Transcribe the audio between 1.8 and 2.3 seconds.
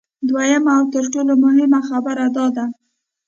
خبره